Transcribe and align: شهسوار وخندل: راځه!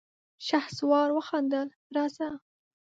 شهسوار 0.47 1.09
وخندل: 1.17 1.67
راځه! 1.95 2.27